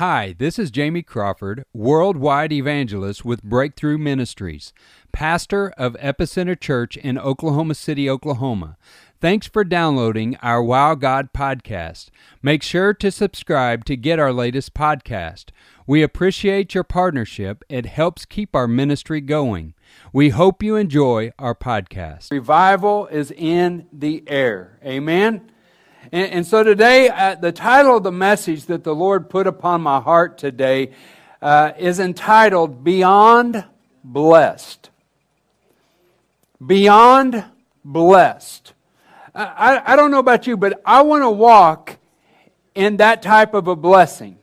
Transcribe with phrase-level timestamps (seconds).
[0.00, 4.72] Hi, this is Jamie Crawford, worldwide evangelist with Breakthrough Ministries,
[5.12, 8.78] pastor of Epicenter Church in Oklahoma City, Oklahoma.
[9.20, 12.08] Thanks for downloading our Wow God podcast.
[12.42, 15.50] Make sure to subscribe to get our latest podcast.
[15.86, 17.62] We appreciate your partnership.
[17.68, 19.74] It helps keep our ministry going.
[20.14, 22.30] We hope you enjoy our podcast.
[22.30, 24.78] Revival is in the air.
[24.82, 25.50] Amen.
[26.12, 29.80] And, and so today, uh, the title of the message that the Lord put upon
[29.80, 30.92] my heart today
[31.42, 33.64] uh, is entitled Beyond
[34.04, 34.90] Blessed.
[36.64, 37.44] Beyond
[37.84, 38.74] Blessed.
[39.34, 41.98] I, I don't know about you, but I want to walk
[42.74, 44.38] in that type of a blessing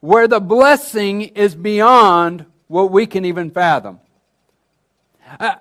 [0.00, 4.00] where the blessing is beyond what we can even fathom.
[5.40, 5.54] Uh,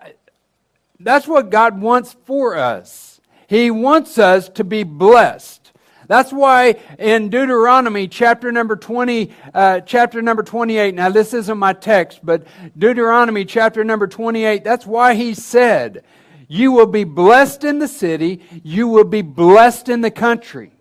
[0.99, 3.14] that's what God wants for us.
[3.47, 5.71] He wants us to be blessed.
[6.07, 11.73] That's why in Deuteronomy chapter number 20, uh, chapter number 28, now this isn't my
[11.73, 12.45] text, but
[12.77, 16.03] Deuteronomy chapter number 28, that's why he said,
[16.47, 20.71] You will be blessed in the city, you will be blessed in the country.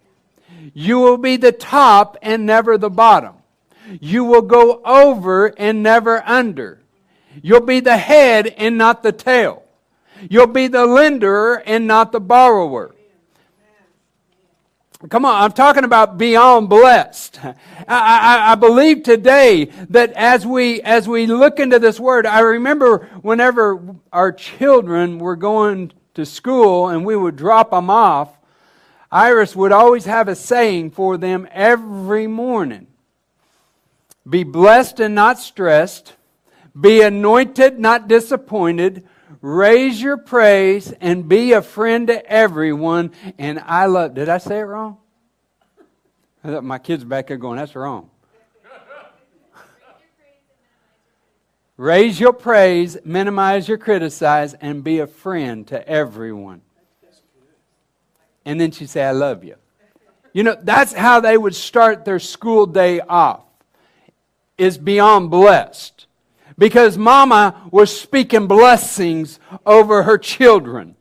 [0.73, 3.35] You will be the top and never the bottom.
[4.01, 6.81] You will go over and never under.
[7.43, 9.64] You'll be the head and not the tail.
[10.29, 12.95] You'll be the lender and not the borrower.
[15.11, 17.39] Come on, I'm talking about beyond blessed.
[17.45, 17.55] I,
[17.89, 23.07] I, I, believe today that as we as we look into this word, I remember
[23.21, 28.31] whenever our children were going to school and we would drop them off,
[29.13, 32.87] Iris would always have a saying for them every morning.
[34.29, 36.15] Be blessed and not stressed.
[36.81, 39.07] Be anointed, not disappointed
[39.45, 43.13] raise your praise and be a friend to everyone.
[43.39, 44.97] And I love, did I say it wrong?
[46.43, 48.09] My kids back there going, that's wrong.
[51.77, 56.63] Raise your praise, minimize your criticize, and be a friend to everyone.
[58.47, 59.57] And then she say, I love you.
[60.33, 63.45] You know, that's how they would start their school day off,
[64.57, 66.07] is beyond blessed
[66.57, 70.97] because mama was speaking blessings over her children.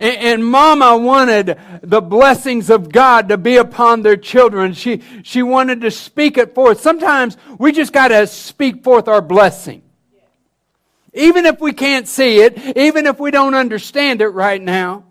[0.00, 4.72] And, mama wanted the blessings of God to be upon their children.
[4.72, 6.80] She, she wanted to speak it forth.
[6.80, 9.82] Sometimes we just got to speak forth our blessing.
[11.14, 15.04] Even if we can't see it, even if we don't understand it right now,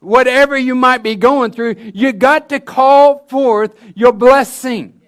[0.00, 5.01] whatever you might be going through, you got to call forth your blessing.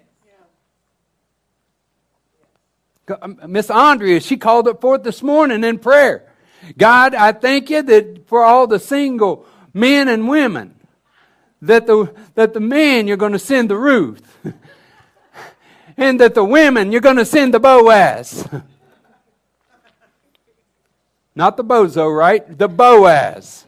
[3.47, 6.31] Miss Andrea, she called it forth this morning in prayer.
[6.77, 10.75] God, I thank you that for all the single men and women,
[11.61, 14.37] that the, that the men you're going to send the Ruth,
[15.97, 18.47] and that the women you're going to send the Boaz.
[21.35, 22.57] Not the bozo, right?
[22.57, 23.65] The Boaz.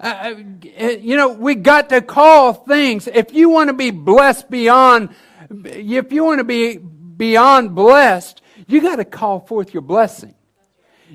[0.00, 0.34] Uh,
[0.80, 3.06] uh, you know, we got to call things.
[3.06, 5.10] If you want to be blessed beyond,
[5.50, 6.80] if you want to be
[7.18, 10.34] beyond blessed, you got to call forth your blessing.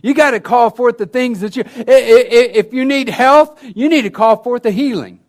[0.01, 4.03] You got to call forth the things that you, if you need health, you need
[4.03, 5.19] to call forth the healing.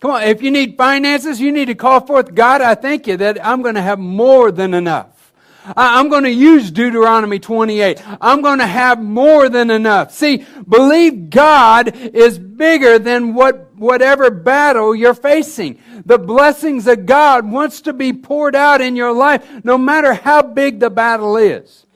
[0.00, 3.16] Come on, if you need finances, you need to call forth, God, I thank you
[3.16, 5.32] that I'm going to have more than enough.
[5.76, 8.02] I'm going to use Deuteronomy 28.
[8.20, 10.12] I'm going to have more than enough.
[10.12, 15.78] See, believe God is bigger than what, whatever battle you're facing.
[16.04, 20.42] The blessings of God wants to be poured out in your life, no matter how
[20.42, 21.86] big the battle is.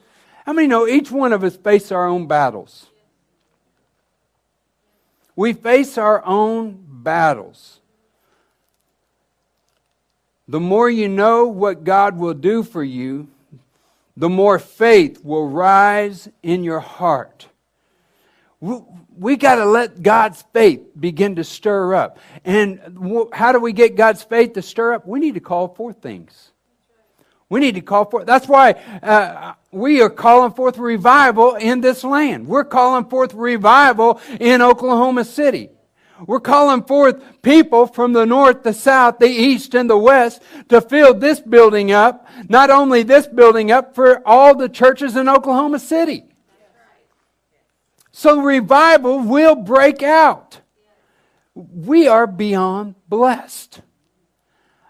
[0.45, 2.87] How many know each one of us face our own battles?
[5.35, 7.79] We face our own battles.
[10.47, 13.29] The more you know what God will do for you,
[14.17, 17.47] the more faith will rise in your heart.
[18.61, 22.19] We got to let God's faith begin to stir up.
[22.45, 25.07] And how do we get God's faith to stir up?
[25.07, 26.51] We need to call forth things.
[27.49, 28.25] We need to call forth.
[28.27, 32.47] That's why uh, we are calling forth revival in this land.
[32.47, 35.69] We're calling forth revival in Oklahoma City.
[36.25, 40.79] We're calling forth people from the north, the south, the east, and the west to
[40.81, 42.27] fill this building up.
[42.47, 46.30] Not only this building up, for all the churches in Oklahoma City.
[48.11, 50.59] So revival will break out.
[51.55, 53.81] We are beyond blessed.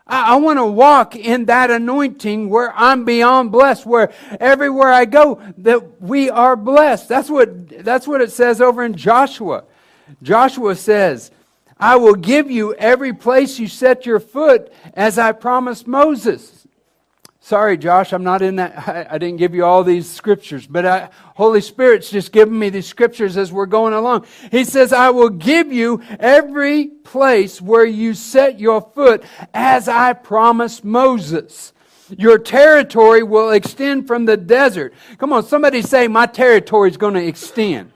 [0.08, 5.06] I, I want to walk in that anointing where I'm beyond blessed, where everywhere I
[5.06, 7.08] go, that we are blessed.
[7.08, 9.64] That's what, that's what it says over in Joshua.
[10.22, 11.32] Joshua says,
[11.80, 16.61] I will give you every place you set your foot as I promised Moses.
[17.44, 18.78] Sorry, Josh, I'm not in that.
[18.88, 22.70] I, I didn't give you all these scriptures, but I, Holy Spirit's just giving me
[22.70, 24.28] these scriptures as we're going along.
[24.52, 29.24] He says, I will give you every place where you set your foot
[29.54, 31.74] as I promised Moses.
[32.16, 34.94] Your territory will extend from the desert.
[35.18, 37.92] Come on, somebody say, My territory is going to extend.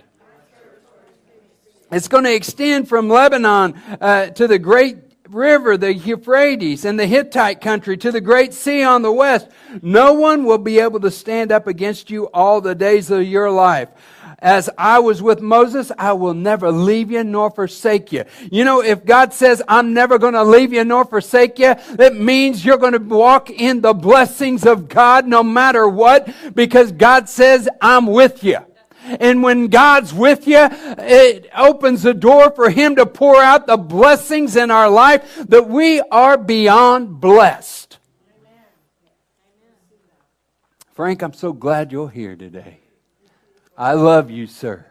[1.92, 7.08] It's going to extend from Lebanon uh, to the great river, the Euphrates, and the
[7.08, 9.48] Hittite country to the great sea on the west.
[9.82, 13.50] No one will be able to stand up against you all the days of your
[13.52, 13.90] life.
[14.40, 18.26] As I was with Moses, I will never leave you nor forsake you.
[18.52, 22.16] You know, if God says, I'm never going to leave you nor forsake you, it
[22.16, 27.30] means you're going to walk in the blessings of God no matter what, because God
[27.30, 28.58] says, I'm with you.
[29.20, 33.78] And when God's with you, it opens the door for Him to pour out the
[33.78, 38.00] blessings in our life that we are beyond blessed.
[40.94, 42.80] Frank, I'm so glad you're here today.
[43.78, 44.86] I love you, sir.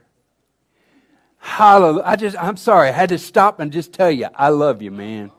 [1.38, 2.04] Hallelujah.
[2.04, 2.90] I just, I'm sorry.
[2.90, 5.30] I had to stop and just tell you, I love you, man.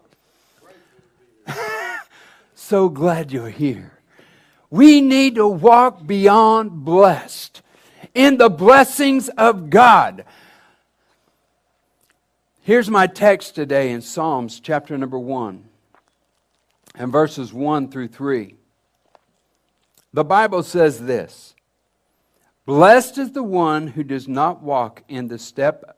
[2.56, 4.00] so glad you're here.
[4.70, 7.62] We need to walk beyond blessed
[8.16, 10.26] in the blessings of God.
[12.62, 15.64] Here's my text today in Psalms chapter number 1
[16.96, 18.56] and verses 1 through 3.
[20.14, 21.54] The Bible says this
[22.66, 25.98] Blessed is the one who does not walk in the step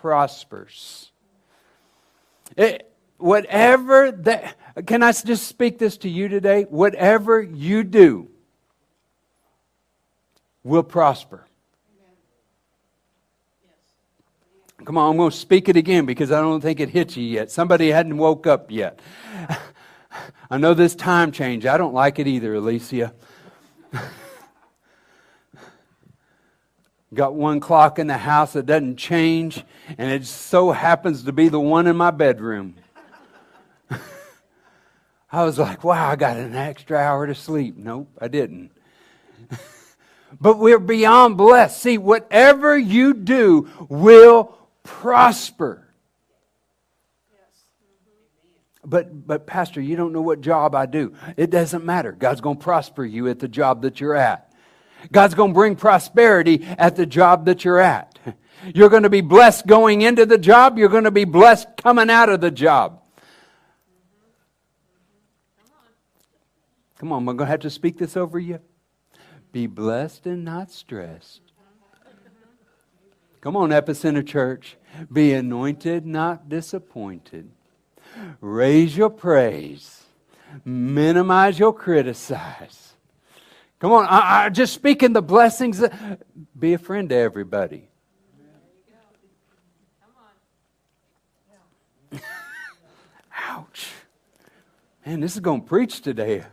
[0.00, 1.10] prospers.
[2.56, 4.56] It, whatever that,
[4.86, 6.62] can I just speak this to you today?
[6.62, 8.28] Whatever you do
[10.64, 11.46] will prosper.
[14.84, 17.22] Come on, I'm going to speak it again because I don't think it hit you
[17.22, 17.50] yet.
[17.50, 18.98] Somebody hadn't woke up yet.
[20.50, 21.66] I know this time change.
[21.66, 23.12] I don't like it either, Alicia.
[27.12, 29.64] Got one clock in the house that doesn't change,
[29.98, 32.76] and it so happens to be the one in my bedroom.
[35.32, 37.76] I was like, wow, I got an extra hour to sleep.
[37.76, 38.70] Nope, I didn't.
[40.40, 41.82] but we're beyond blessed.
[41.82, 45.88] See, whatever you do will prosper.
[48.84, 51.14] But, but, Pastor, you don't know what job I do.
[51.36, 52.12] It doesn't matter.
[52.12, 54.49] God's going to prosper you at the job that you're at.
[55.12, 58.18] God's going to bring prosperity at the job that you're at.
[58.74, 60.78] You're going to be blessed going into the job.
[60.78, 63.00] You're going to be blessed coming out of the job.
[66.98, 68.60] Come on, I'm going to have to speak this over you.
[69.52, 71.40] Be blessed and not stressed.
[73.40, 74.76] Come on, Epicenter Church.
[75.10, 77.50] Be anointed, not disappointed.
[78.40, 80.04] Raise your praise.
[80.64, 82.89] Minimize your criticize.
[83.80, 85.82] Come on, I, I just speaking the blessings.
[86.58, 87.88] be a friend to everybody.
[93.48, 93.88] Ouch.
[95.04, 96.44] Man, this is going to preach today.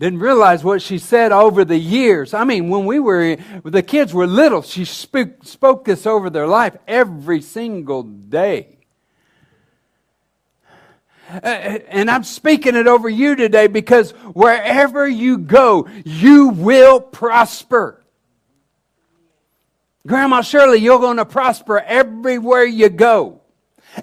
[0.00, 2.34] Didn't realize what she said over the years.
[2.34, 6.76] I mean, when we were, the kids were little, she spoke this over their life
[6.88, 8.81] every single day.
[11.32, 11.46] Uh,
[11.88, 18.02] and I'm speaking it over you today because wherever you go, you will prosper.
[20.06, 23.40] Grandma Shirley, you're going to prosper everywhere you go.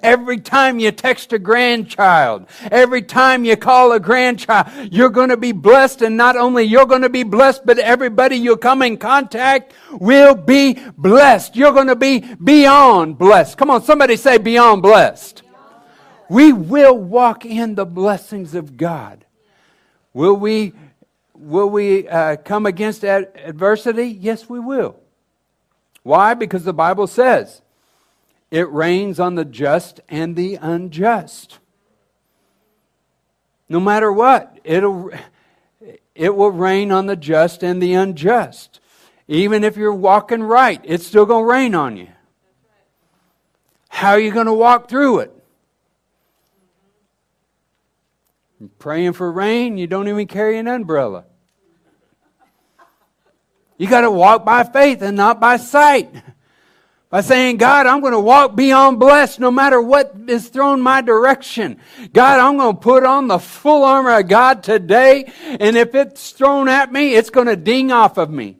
[0.02, 5.36] Every time you text a grandchild, every time you call a grandchild, you're going to
[5.36, 6.02] be blessed.
[6.02, 10.34] And not only you're going to be blessed, but everybody you come in contact will
[10.34, 11.56] be blessed.
[11.56, 13.58] You're going to be beyond blessed.
[13.58, 15.42] Come on, somebody say beyond blessed
[16.30, 19.24] we will walk in the blessings of God.
[20.14, 20.72] Will we,
[21.34, 24.06] will we uh, come against ad- adversity?
[24.06, 24.94] Yes, we will.
[26.04, 26.34] Why?
[26.34, 27.62] Because the Bible says
[28.48, 31.58] it rains on the just and the unjust.
[33.68, 35.10] No matter what, it'll,
[36.14, 38.78] it will rain on the just and the unjust.
[39.26, 42.08] Even if you're walking right, it's still going to rain on you.
[43.88, 45.39] How are you going to walk through it?
[48.60, 51.24] You're praying for rain, you don't even carry an umbrella.
[53.78, 56.14] You got to walk by faith and not by sight.
[57.08, 61.00] By saying, God, I'm going to walk beyond blessed no matter what is thrown my
[61.00, 61.78] direction.
[62.12, 66.30] God, I'm going to put on the full armor of God today, and if it's
[66.30, 68.59] thrown at me, it's going to ding off of me.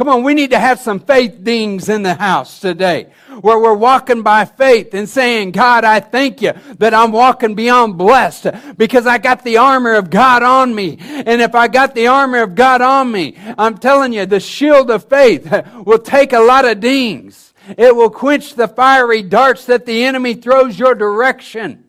[0.00, 3.74] Come on, we need to have some faith dings in the house today where we're
[3.74, 8.46] walking by faith and saying, God, I thank you that I'm walking beyond blessed
[8.78, 10.96] because I got the armor of God on me.
[11.02, 14.90] And if I got the armor of God on me, I'm telling you, the shield
[14.90, 15.52] of faith
[15.84, 17.52] will take a lot of dings.
[17.76, 21.84] It will quench the fiery darts that the enemy throws your direction.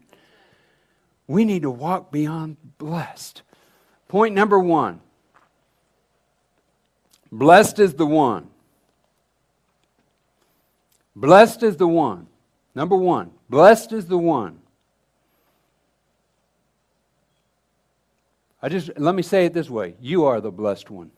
[1.28, 3.42] We need to walk beyond blessed.
[4.10, 5.00] Point number one
[7.32, 8.50] Blessed is the one.
[11.16, 12.28] Blessed is the one.
[12.74, 14.60] Number one, blessed is the one.
[18.62, 21.12] I just let me say it this way you are the blessed one.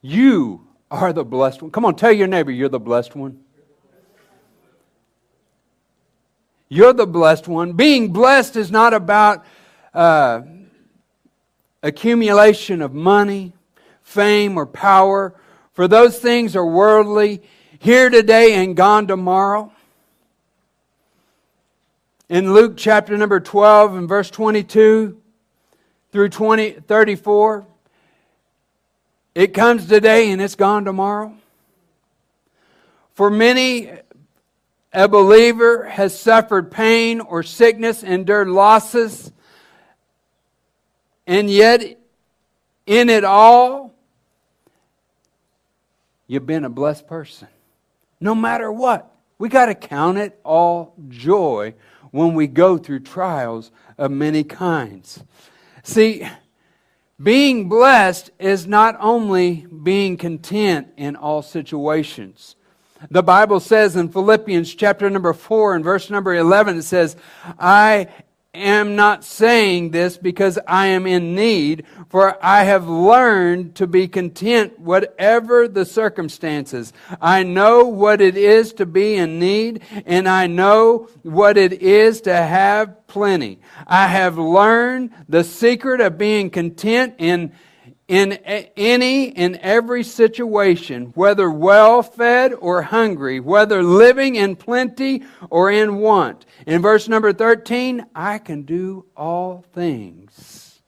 [0.00, 1.70] You are the blessed one.
[1.70, 3.40] Come on, tell your neighbor you're the blessed one.
[6.68, 7.72] You're the blessed one.
[7.72, 9.44] Being blessed is not about
[9.92, 10.42] uh,
[11.82, 13.52] accumulation of money,
[14.02, 15.34] fame, or power,
[15.72, 17.42] for those things are worldly,
[17.78, 19.72] here today and gone tomorrow.
[22.28, 25.20] In Luke chapter number 12 and verse 22
[26.12, 27.66] through 20, 34,
[29.34, 31.34] it comes today and it's gone tomorrow.
[33.14, 33.90] For many,
[34.92, 39.32] a believer has suffered pain or sickness, endured losses
[41.30, 41.96] and yet,
[42.86, 43.94] in it all,
[46.26, 47.46] you've been a blessed person.
[48.20, 49.14] No matter what.
[49.38, 51.74] We got to count it all joy
[52.10, 55.22] when we go through trials of many kinds.
[55.84, 56.28] See,
[57.22, 62.56] being blessed is not only being content in all situations.
[63.08, 67.14] The Bible says in Philippians chapter number 4 and verse number 11, it says,
[67.56, 68.08] I
[68.54, 74.08] am not saying this because I am in need, for I have learned to be
[74.08, 76.92] content whatever the circumstances.
[77.20, 82.20] I know what it is to be in need, and I know what it is
[82.22, 83.60] to have plenty.
[83.86, 87.52] I have learned the secret of being content in
[88.10, 95.70] in any and every situation, whether well fed or hungry, whether living in plenty or
[95.70, 96.44] in want.
[96.66, 100.80] In verse number 13, I can do all things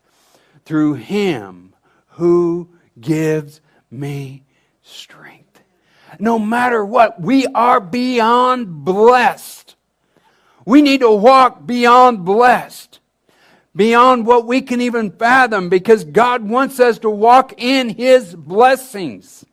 [0.65, 1.73] through him
[2.07, 2.67] who
[2.99, 4.43] gives me
[4.81, 5.61] strength.
[6.19, 9.77] No matter what, we are beyond blessed.
[10.65, 12.99] We need to walk beyond blessed
[13.75, 19.45] beyond what we can even fathom because God wants us to walk in His blessings.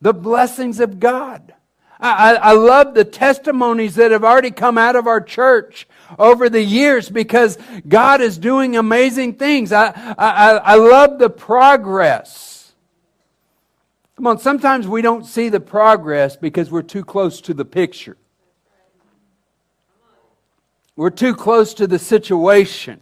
[0.00, 1.54] The blessings of God.
[2.00, 6.62] I, I, love the testimonies that have already come out of our church over the
[6.62, 9.72] years because God is doing amazing things.
[9.72, 12.72] I, I, I love the progress.
[14.14, 18.16] Come on, sometimes we don't see the progress because we're too close to the picture.
[20.94, 23.00] We're too close to the situation.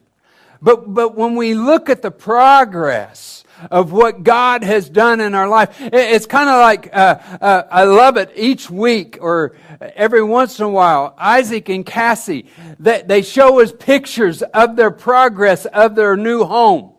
[0.61, 5.49] But, but when we look at the progress of what God has done in our
[5.49, 10.59] life, it's kind of like, uh, uh, I love it each week or every once
[10.59, 12.47] in a while, Isaac and Cassie,
[12.79, 16.93] they, they show us pictures of their progress of their new home.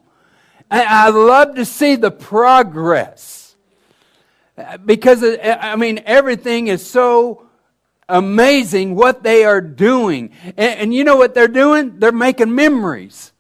[0.70, 3.56] And I love to see the progress
[4.86, 7.48] because, uh, I mean, everything is so
[8.10, 10.32] amazing what they are doing.
[10.58, 12.00] And, and you know what they're doing?
[12.00, 13.32] They're making memories.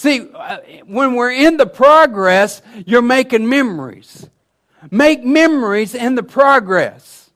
[0.00, 4.26] See, uh, when we're in the progress, you're making memories.
[4.90, 7.30] Make memories in the progress.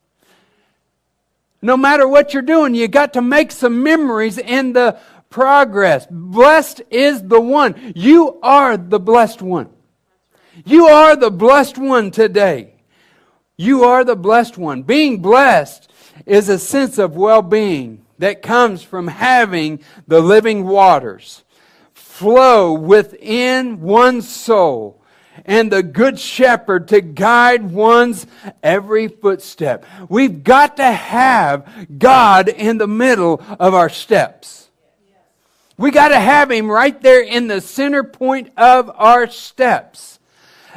[1.61, 6.07] No matter what you're doing, you got to make some memories in the progress.
[6.11, 7.93] Blessed is the one.
[7.95, 9.69] You are the blessed one.
[10.65, 12.77] You are the blessed one today.
[13.59, 14.85] You are the blessed one.
[14.85, 15.93] Being blessed
[16.25, 21.44] is a sense of well being that comes from having the living waters
[22.15, 25.03] flow within one's soul
[25.45, 28.25] and the good shepherd to guide one's
[28.63, 29.85] every footstep.
[30.09, 34.71] We've got to have God in the middle of our steps.
[35.77, 40.21] We got to have him right there in the center point of our steps.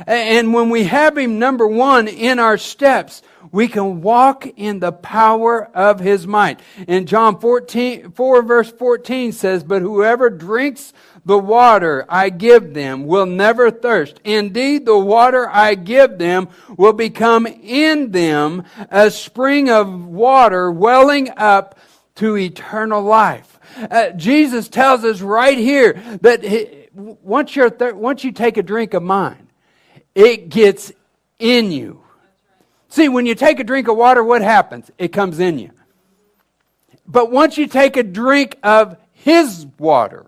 [0.08, 4.92] And when we have him number one in our steps, We can walk in the
[4.92, 6.60] power of his might.
[6.88, 10.94] In John 14, 4 verse 14 says, But whoever drinks
[11.28, 14.18] the water I give them will never thirst.
[14.24, 21.30] Indeed, the water I give them will become in them a spring of water welling
[21.36, 21.78] up
[22.16, 23.60] to eternal life.
[23.78, 28.64] Uh, Jesus tells us right here that he, once, you're thir- once you take a
[28.64, 29.50] drink of mine,
[30.16, 30.94] it gets
[31.40, 32.02] in you.
[32.88, 34.90] See, when you take a drink of water, what happens?
[34.98, 35.72] It comes in you.
[37.06, 40.26] But once you take a drink of His water,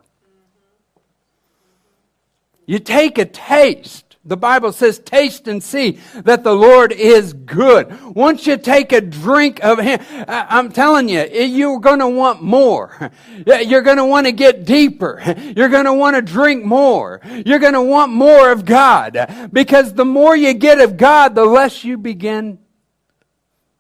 [2.70, 4.16] you take a taste.
[4.24, 8.14] The Bible says, taste and see that the Lord is good.
[8.16, 13.10] Once you take a drink of Him, I'm telling you, you're going to want more.
[13.48, 15.20] You're going to want to get deeper.
[15.58, 17.22] You're going to want to drink more.
[17.44, 19.50] You're going to want more of God.
[19.52, 22.60] Because the more you get of God, the less you begin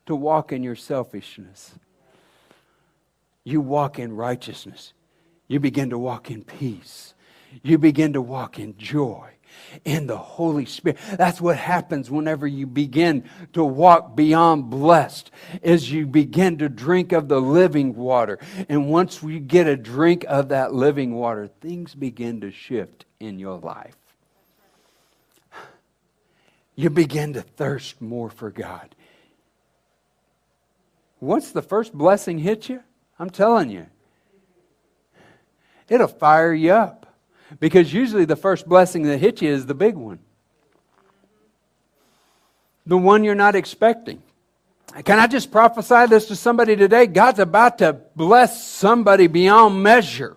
[0.08, 1.75] to walk in your selfishness.
[3.43, 4.93] You walk in righteousness.
[5.48, 7.13] You begin to walk in peace
[7.63, 9.29] you begin to walk in joy
[9.85, 10.99] in the Holy Spirit.
[11.13, 17.11] That's what happens whenever you begin to walk beyond blessed, is you begin to drink
[17.11, 18.39] of the living water.
[18.67, 23.39] And once we get a drink of that living water, things begin to shift in
[23.39, 23.95] your life.
[26.75, 28.95] You begin to thirst more for God.
[31.19, 32.81] Once the first blessing hits you,
[33.19, 33.87] I'm telling you,
[35.89, 36.98] it'll fire you up.
[37.59, 40.19] Because usually the first blessing that hits you is the big one,
[42.85, 44.21] the one you're not expecting.
[45.03, 47.05] Can I just prophesy this to somebody today?
[47.05, 50.35] God's about to bless somebody beyond measure.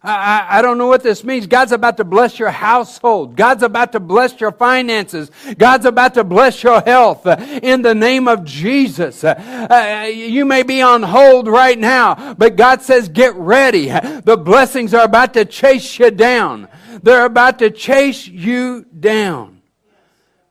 [0.00, 1.48] I, I, don't know what this means.
[1.48, 3.34] God's about to bless your household.
[3.34, 5.28] God's about to bless your finances.
[5.58, 9.24] God's about to bless your health in the name of Jesus.
[9.24, 13.88] Uh, you may be on hold right now, but God says, get ready.
[13.88, 16.68] The blessings are about to chase you down.
[17.02, 19.62] They're about to chase you down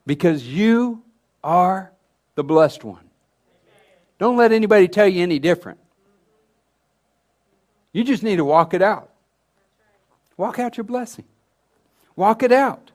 [0.06, 1.04] because you
[1.42, 1.94] are
[2.36, 3.10] the blessed one.
[4.20, 5.80] Don't let anybody tell you any different.
[7.94, 9.12] You just need to walk it out.
[10.38, 11.26] Walk out your blessing.
[12.16, 12.92] Walk it out.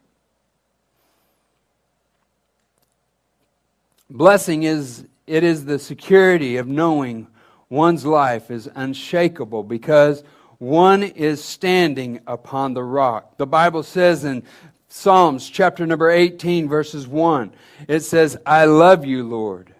[4.08, 7.26] Blessing is it is the security of knowing
[7.68, 10.22] one's life is unshakable because
[10.58, 13.36] one is standing upon the rock.
[13.38, 14.42] The Bible says in
[14.88, 17.52] Psalms chapter number 18 verses 1,
[17.88, 19.74] it says, "I love you, Lord,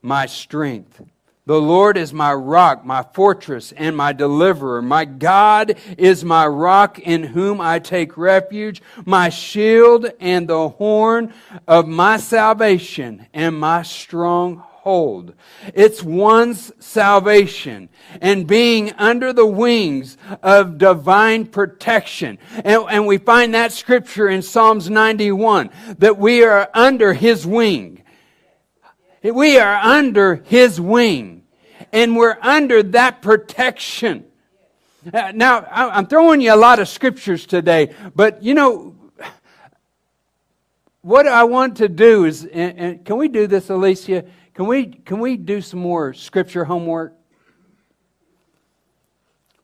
[0.00, 1.02] my strength."
[1.46, 4.82] The Lord is my rock, my fortress, and my deliverer.
[4.82, 11.32] My God is my rock in whom I take refuge, my shield and the horn
[11.68, 15.34] of my salvation and my stronghold.
[15.72, 22.38] It's one's salvation and being under the wings of divine protection.
[22.64, 28.02] And, and we find that scripture in Psalms 91 that we are under his wing.
[29.32, 31.42] We are under his wing
[31.92, 34.24] and we're under that protection.
[35.12, 38.94] Uh, now, I'm throwing you a lot of scriptures today, but you know,
[41.02, 44.24] what I want to do is, and, and can we do this, Alicia?
[44.54, 47.14] Can we, can we do some more scripture homework?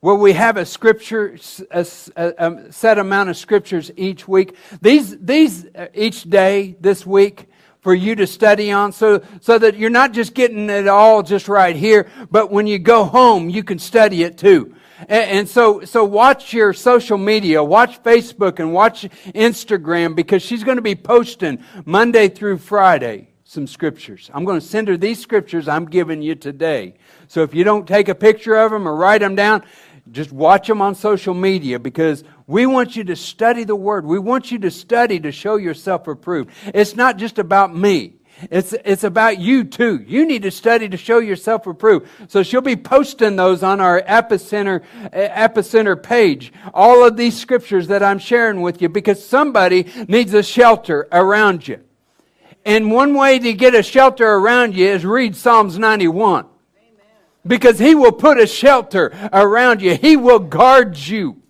[0.01, 1.37] Where we have a scripture,
[1.71, 4.57] a, a, set amount of scriptures each week.
[4.81, 7.49] These, these uh, each day this week
[7.83, 11.49] for you to study on so, so that you're not just getting it all just
[11.49, 14.75] right here, but when you go home, you can study it too.
[15.09, 19.03] And, so, so watch your social media, watch Facebook and watch
[19.35, 24.31] Instagram because she's going to be posting Monday through Friday some scriptures.
[24.33, 26.95] I'm going to send her these scriptures I'm giving you today.
[27.29, 29.65] So if you don't take a picture of them or write them down,
[30.11, 34.05] just watch them on social media because we want you to study the Word.
[34.05, 36.51] We want you to study to show yourself approved.
[36.75, 38.15] It's not just about me.
[38.51, 40.05] It's, it's about you too.
[40.07, 42.09] You need to study to show yourself approved.
[42.29, 46.53] So she'll be posting those on our epicenter, epicenter page.
[46.75, 51.69] All of these scriptures that I'm sharing with you because somebody needs a shelter around
[51.69, 51.81] you.
[52.65, 56.47] And one way to get a shelter around you is read Psalms 91
[57.47, 59.97] because he will put a shelter around you.
[59.97, 61.43] He will guard you.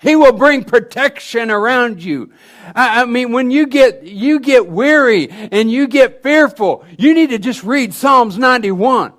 [0.00, 2.32] He will bring protection around you.
[2.74, 7.38] I, mean, when you get, you get weary and you get fearful, you need to
[7.38, 9.12] just read Psalms 91.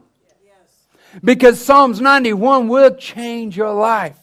[1.23, 4.18] Because Psalms 91 will change your life.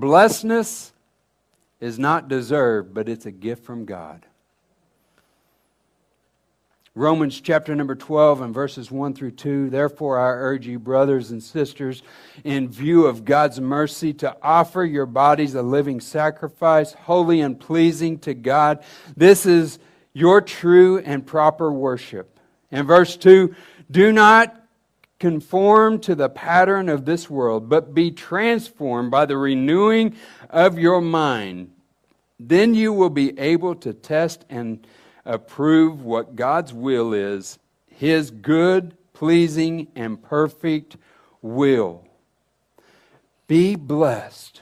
[0.00, 0.92] Blessedness
[1.80, 4.24] is not deserved, but it's a gift from God.
[6.94, 9.68] Romans chapter number 12 and verses 1 through 2.
[9.68, 12.02] Therefore, I urge you, brothers and sisters,
[12.42, 18.18] in view of God's mercy, to offer your bodies a living sacrifice, holy and pleasing
[18.20, 18.82] to God.
[19.14, 19.78] This is
[20.14, 22.40] your true and proper worship.
[22.70, 23.54] And verse 2
[23.90, 24.65] Do not
[25.18, 30.14] conform to the pattern of this world, but be transformed by the renewing
[30.50, 31.70] of your mind.
[32.38, 34.86] Then you will be able to test and
[35.24, 40.96] approve what God's will is, His good, pleasing, and perfect
[41.40, 42.04] will.
[43.48, 44.60] Be blessed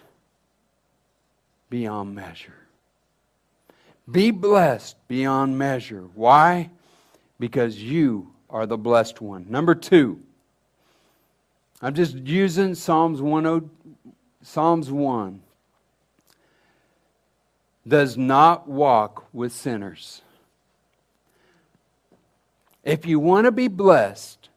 [1.69, 2.55] beyond measure.
[4.11, 6.05] Be blessed beyond measure.
[6.15, 6.71] Why?
[7.41, 9.47] Because you are the blessed one.
[9.49, 10.21] Number two,
[11.81, 13.71] I'm just using Psalms 1,
[14.43, 15.43] Psalms 1.
[17.87, 20.23] Does not walk with sinners.
[22.83, 24.49] If you want to be blessed,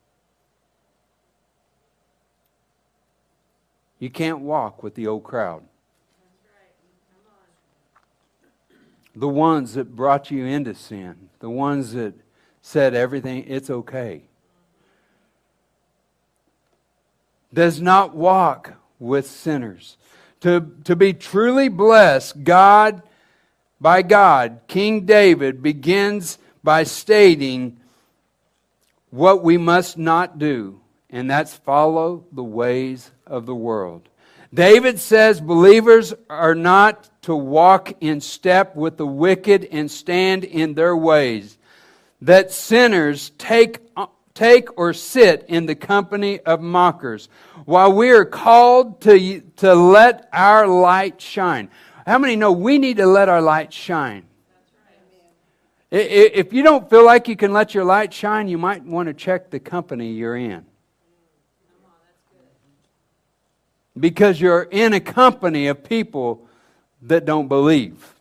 [3.99, 5.63] you can't walk with the old crowd.
[9.15, 12.13] The ones that brought you into sin, the ones that
[12.61, 14.26] said everything, it's okay.
[17.53, 19.97] Does not walk with sinners.
[20.41, 23.01] To, to be truly blessed, God,
[23.79, 27.79] by God, King David begins by stating
[29.09, 30.79] what we must not do,
[31.09, 34.09] and that's follow the ways of the world.
[34.53, 40.73] David says believers are not to walk in step with the wicked and stand in
[40.73, 41.57] their ways,
[42.21, 43.79] that sinners take,
[44.37, 47.27] take or sit in the company of mockers,
[47.65, 51.69] while we are called to, to let our light shine.
[52.05, 54.27] How many know we need to let our light shine?
[55.89, 59.13] If you don't feel like you can let your light shine, you might want to
[59.13, 60.65] check the company you're in.
[63.99, 66.45] Because you're in a company of people
[67.01, 68.13] that don't believe.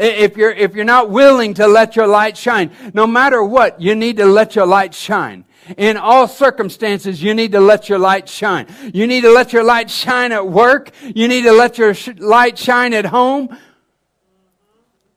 [0.00, 3.94] If you're, if you're not willing to let your light shine, no matter what, you
[3.94, 5.44] need to let your light shine.
[5.76, 8.66] In all circumstances, you need to let your light shine.
[8.94, 10.90] You need to let your light shine at work.
[11.02, 13.54] You need to let your light shine at home.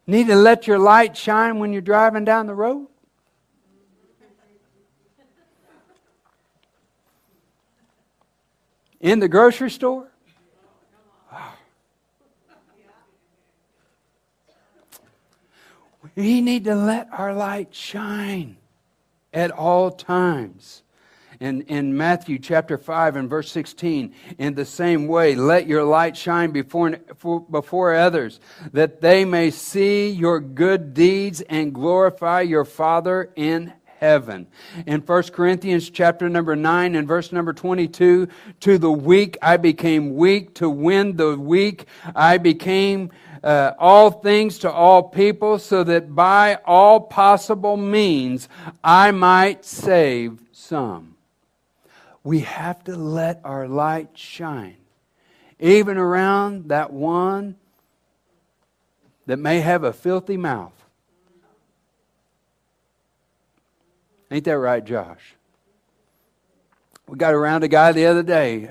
[0.05, 2.87] Need to let your light shine when you're driving down the road?
[8.99, 10.12] In the grocery store?
[16.15, 18.57] We need to let our light shine
[19.33, 20.83] at all times
[21.43, 26.15] in, in Matthew chapter 5 and verse 16, in the same way, let your light
[26.15, 26.91] shine before,
[27.49, 28.39] before others,
[28.71, 34.47] that they may see your good deeds and glorify your Father in heaven.
[34.85, 38.27] In 1 Corinthians chapter number 9 and verse number 22,
[38.61, 43.11] to the weak I became weak, to win the weak I became
[43.43, 48.47] uh, all things to all people, so that by all possible means
[48.84, 51.13] I might save some
[52.23, 54.77] we have to let our light shine,
[55.60, 57.56] even around that one
[59.25, 60.73] that may have a filthy mouth.
[64.32, 65.36] Ain't that right, Josh?
[67.08, 68.67] We got around a guy the other day.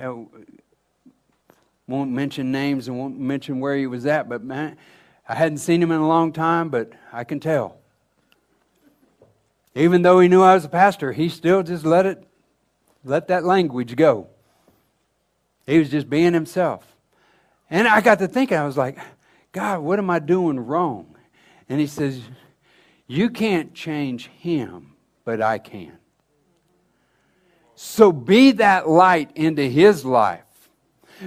[1.89, 4.77] Won't mention names and won't mention where he was at, but man,
[5.29, 7.77] I hadn't seen him in a long time, but I can tell.
[9.75, 12.27] Even though he knew I was a pastor, he still just let it
[13.05, 14.29] let that language go.
[15.67, 16.87] He was just being himself.
[17.71, 18.99] And I got to thinking, I was like,
[19.53, 21.17] God, what am I doing wrong?
[21.69, 22.21] And he says,
[23.07, 24.93] You can't change him,
[25.25, 25.99] but I can.
[27.75, 30.45] So be that light into his life.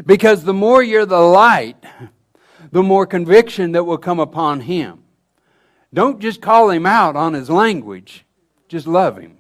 [0.06, 1.78] Because the more you're the light,
[2.72, 5.04] the more conviction that will come upon him.
[5.94, 8.26] Don't just call him out on his language,
[8.68, 9.38] just love him.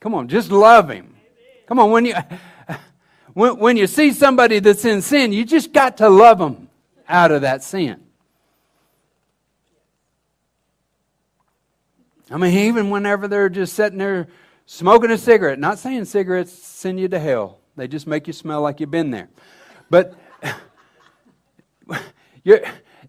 [0.00, 1.16] Come on, just love him.
[1.66, 2.14] Come on, when you
[3.32, 6.68] when, when you see somebody that's in sin, you just got to love them
[7.08, 8.00] out of that sin.
[12.30, 14.28] I mean, even whenever they're just sitting there
[14.66, 18.60] smoking a cigarette, not saying cigarettes send you to hell, they just make you smell
[18.60, 19.28] like you've been there.
[19.90, 20.14] But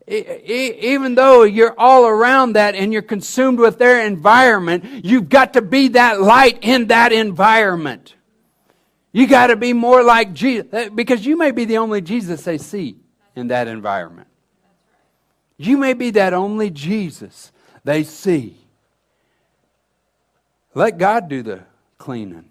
[0.08, 5.62] even though you're all around that and you're consumed with their environment, you've got to
[5.62, 8.15] be that light in that environment.
[9.12, 12.43] You got to be more like Jesus uh, because you may be the only Jesus
[12.43, 12.97] they see
[13.36, 14.28] in that environment.
[15.58, 17.54] You may be that only Jesus
[17.86, 18.58] they see.
[20.73, 21.63] Let God do the
[21.97, 22.49] cleaning.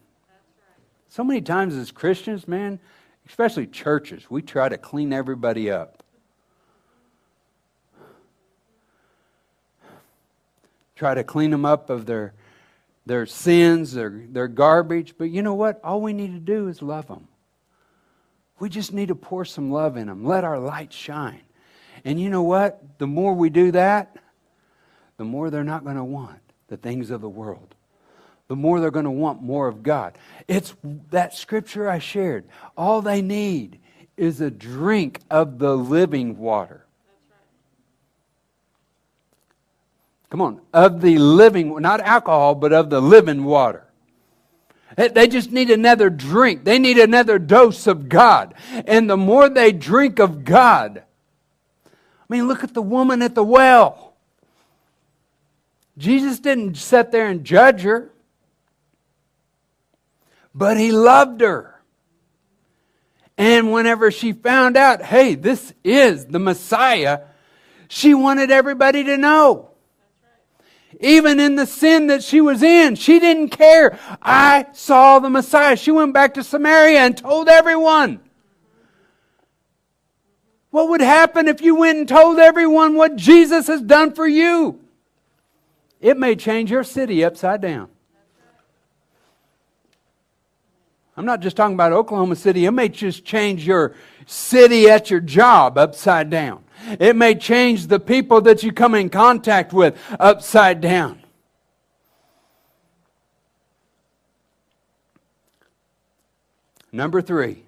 [1.14, 2.80] So many times as Christians, man,
[3.28, 6.02] especially churches, we try to clean everybody up.
[10.96, 12.34] Try to clean them up of their,
[13.06, 15.14] their sins, their, their garbage.
[15.16, 15.80] But you know what?
[15.84, 17.28] All we need to do is love them.
[18.58, 20.24] We just need to pour some love in them.
[20.24, 21.42] Let our light shine.
[22.04, 22.98] And you know what?
[22.98, 24.16] The more we do that,
[25.16, 27.76] the more they're not going to want the things of the world.
[28.48, 30.18] The more they're going to want more of God.
[30.48, 30.74] It's
[31.10, 32.44] that scripture I shared.
[32.76, 33.78] All they need
[34.16, 36.84] is a drink of the living water.
[40.30, 43.84] Come on, of the living, not alcohol, but of the living water.
[44.96, 46.64] They just need another drink.
[46.64, 48.54] They need another dose of God.
[48.86, 51.02] And the more they drink of God,
[51.86, 51.90] I
[52.28, 54.14] mean, look at the woman at the well.
[55.98, 58.10] Jesus didn't sit there and judge her,
[60.54, 61.82] but he loved her.
[63.36, 67.22] And whenever she found out, hey, this is the Messiah,
[67.88, 69.70] she wanted everybody to know.
[71.00, 73.98] Even in the sin that she was in, she didn't care.
[74.22, 75.76] I saw the Messiah.
[75.76, 78.20] She went back to Samaria and told everyone.
[80.70, 84.80] What would happen if you went and told everyone what Jesus has done for you?
[86.00, 87.90] It may change your city upside down.
[91.16, 92.64] I'm not just talking about Oklahoma City.
[92.64, 93.94] It may just change your
[94.26, 96.64] city at your job upside down.
[96.98, 101.20] It may change the people that you come in contact with upside down.
[106.90, 107.64] Number three,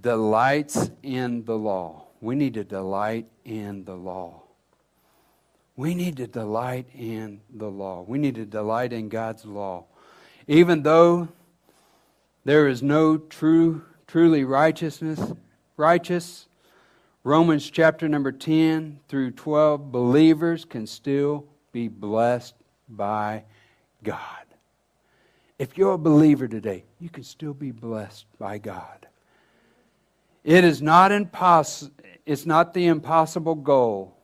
[0.00, 2.06] delights in the law.
[2.20, 4.47] We need to delight in the law.
[5.78, 8.04] We need to delight in the law.
[8.04, 9.84] We need to delight in God's law.
[10.48, 11.28] Even though
[12.44, 15.20] there is no true truly righteousness
[15.76, 16.48] righteous
[17.22, 22.56] Romans chapter number 10 through 12 believers can still be blessed
[22.88, 23.44] by
[24.02, 24.18] God.
[25.60, 29.06] If you're a believer today, you can still be blessed by God.
[30.42, 31.92] It is not impossible,
[32.26, 34.17] it's not the impossible goal.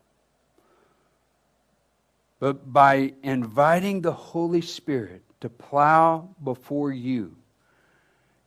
[2.44, 7.36] But by inviting the Holy Spirit to plow before you,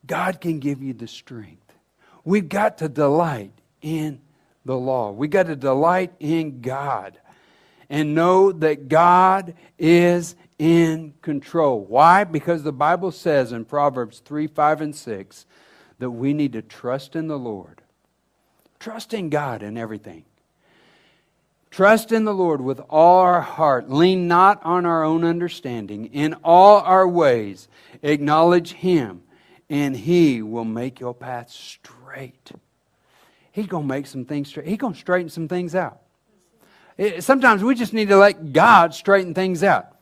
[0.05, 1.73] God can give you the strength.
[2.23, 4.21] We've got to delight in
[4.63, 5.09] the law.
[5.09, 7.17] We've got to delight in God
[7.89, 11.83] and know that God is in control.
[11.83, 12.23] Why?
[12.23, 15.47] Because the Bible says in Proverbs 3 5 and 6
[15.97, 17.81] that we need to trust in the Lord.
[18.79, 20.23] Trust in God in everything.
[21.69, 23.89] Trust in the Lord with all our heart.
[23.89, 26.05] Lean not on our own understanding.
[26.07, 27.67] In all our ways,
[28.01, 29.21] acknowledge Him,
[29.69, 32.51] and He will make your path straight.
[33.51, 34.67] He's going to make some things straight.
[34.67, 35.99] He's going to straighten some things out.
[37.19, 39.95] Sometimes we just need to let God straighten things out.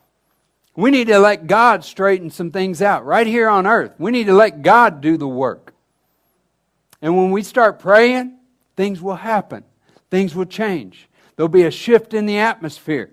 [0.77, 3.93] We need to let God straighten some things out right here on earth.
[3.97, 5.73] We need to let God do the work.
[7.01, 8.37] And when we start praying,
[8.75, 9.63] things will happen,
[10.09, 11.09] things will change.
[11.35, 13.11] There'll be a shift in the atmosphere.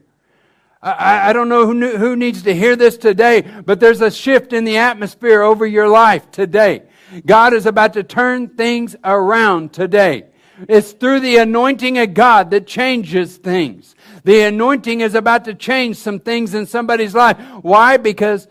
[0.83, 4.53] I, I don't know who, who needs to hear this today, but there's a shift
[4.53, 6.83] in the atmosphere over your life today.
[7.25, 10.27] God is about to turn things around today.
[10.69, 13.95] It's through the anointing of God that changes things.
[14.25, 17.39] The anointing is about to change some things in somebody's life.
[17.63, 17.97] Why?
[17.97, 18.49] Because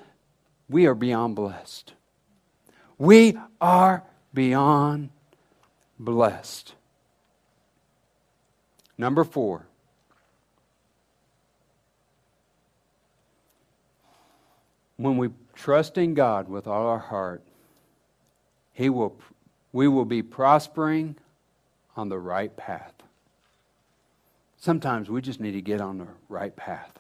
[0.69, 1.93] we are beyond blessed.
[2.97, 4.03] We are
[4.34, 5.10] beyond
[5.99, 6.75] blessed.
[9.02, 9.66] Number four.
[14.98, 17.42] When we trust in God with all our heart,
[18.74, 19.16] He will,
[19.74, 21.16] we will be prospering
[21.98, 22.94] on the right path.
[24.58, 27.00] Sometimes we just need to get on the right path.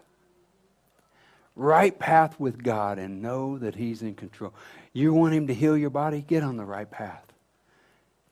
[1.55, 4.55] Right path with God and know that He's in control.
[4.91, 6.25] You want Him to heal your body?
[6.27, 7.30] Get on the right path.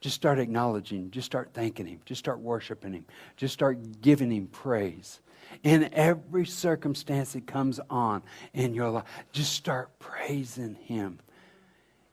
[0.02, 4.48] Just start acknowledging, just start thanking Him, just start worshiping Him, just start giving Him
[4.48, 5.20] praise.
[5.64, 8.22] In every circumstance that comes on
[8.54, 11.20] in your life, just start praising Him.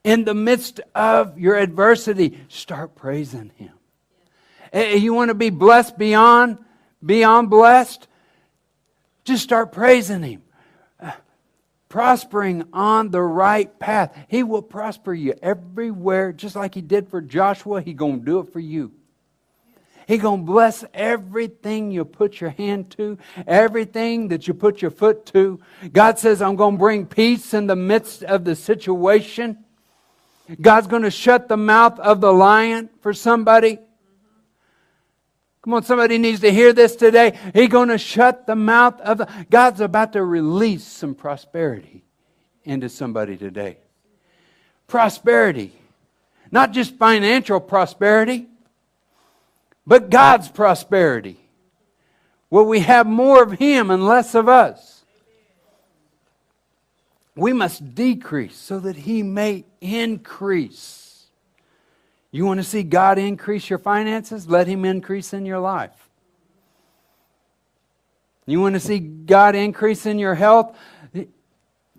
[0.03, 3.72] In the midst of your adversity, start praising Him.
[4.72, 6.59] Eh, eh, you want to be blessed beyond,
[7.05, 8.09] beyond blessed?
[9.25, 10.42] Just start praising Him.
[11.96, 14.14] Prospering on the right path.
[14.28, 17.80] He will prosper you everywhere, just like He did for Joshua.
[17.80, 18.92] He to do it for you.
[20.06, 25.24] He to bless everything you put your hand to, everything that you put your foot
[25.32, 25.59] to.
[25.90, 29.64] God says, I'm to bring peace in the midst of the situation.
[30.61, 33.78] God's to shut the mouth of the lion for somebody.
[35.66, 37.37] Come on, somebody needs to hear this today.
[37.52, 39.29] He's going to shut the mouth of the.
[39.50, 42.05] God's about to release some prosperity
[42.62, 43.79] into somebody today.
[44.87, 45.72] Prosperity.
[46.52, 48.46] Not just financial prosperity,
[49.85, 51.40] but God's prosperity.
[52.48, 55.05] Will we have more of Him and less of us?
[57.35, 61.06] We must decrease so that He may increase.
[62.37, 64.46] You want to see God increase your finances?
[64.46, 66.11] Let Him increase in your life.
[68.44, 70.77] You want to see God increase in your health?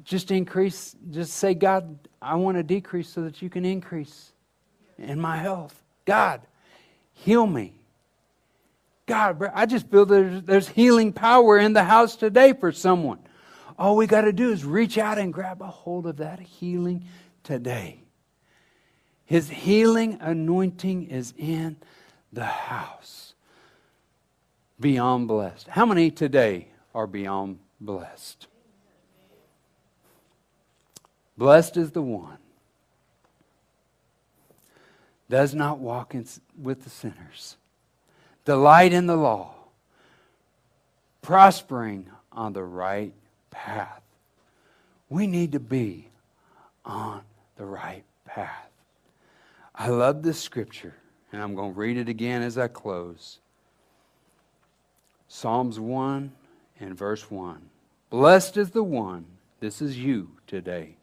[0.03, 4.31] Just increase, just say, God, I want to decrease so that you can increase
[4.99, 5.81] in my health.
[6.05, 6.41] God,
[7.13, 7.73] heal me.
[9.07, 13.17] God, I just feel there's, there's healing power in the house today for someone.
[13.79, 17.05] All we got to do is reach out and grab a hold of that healing
[17.41, 18.03] today.
[19.27, 21.75] His healing anointing is in
[22.33, 23.33] the house.
[24.79, 25.67] Beyond blessed.
[25.67, 28.47] How many today are beyond blessed?
[31.37, 32.37] Blessed is the one
[35.29, 36.25] does not walk in,
[36.59, 37.57] with the sinners
[38.45, 39.53] delight in the law,
[41.21, 43.13] prospering on the right
[43.51, 44.01] path.
[45.09, 46.07] We need to be
[46.85, 47.23] on
[47.57, 48.69] the right path.
[49.77, 50.95] I love this scripture,
[51.31, 53.39] and I'm going to read it again as I close.
[55.27, 56.31] Psalms 1
[56.79, 57.61] and verse 1.
[58.09, 59.25] Blessed is the one,
[59.59, 60.95] this is you today.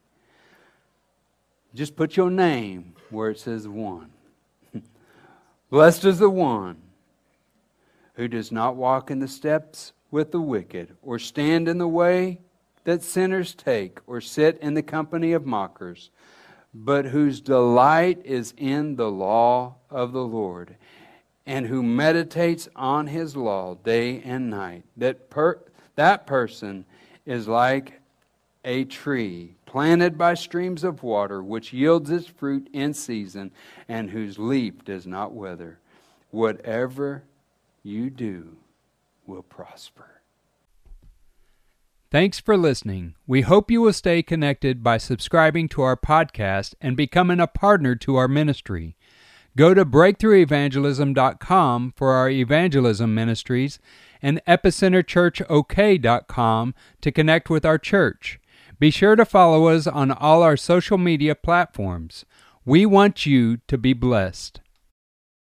[1.74, 4.10] Just put your name where it says one.
[5.70, 6.76] Blessed is the one
[8.14, 12.40] who does not walk in the steps with the wicked, or stand in the way
[12.84, 16.10] that sinners take, or sit in the company of mockers,
[16.74, 20.76] but whose delight is in the law of the Lord,
[21.46, 24.82] and who meditates on his law day and night.
[24.96, 25.60] That, per-
[25.94, 26.84] that person
[27.24, 28.00] is like
[28.64, 33.50] a tree planted by streams of water, which yields its fruit in season,
[33.88, 35.78] and whose leaf does not wither.
[36.30, 37.22] Whatever
[37.82, 38.56] you do
[39.26, 40.13] will prosper.
[42.14, 43.16] Thanks for listening.
[43.26, 47.96] We hope you will stay connected by subscribing to our podcast and becoming a partner
[47.96, 48.94] to our ministry.
[49.56, 53.80] Go to breakthroughevangelism.com for our evangelism ministries
[54.22, 58.38] and epicenterchurchok.com to connect with our church.
[58.78, 62.24] Be sure to follow us on all our social media platforms.
[62.64, 64.60] We want you to be blessed.